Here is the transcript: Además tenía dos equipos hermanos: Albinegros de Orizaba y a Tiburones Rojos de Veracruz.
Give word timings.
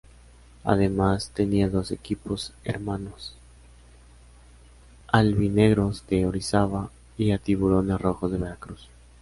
Además 0.63 1.29
tenía 1.29 1.69
dos 1.69 1.91
equipos 1.91 2.53
hermanos: 2.63 3.35
Albinegros 5.09 6.07
de 6.07 6.25
Orizaba 6.25 6.89
y 7.19 7.29
a 7.33 7.37
Tiburones 7.37 8.01
Rojos 8.01 8.31
de 8.31 8.39
Veracruz. 8.39 8.87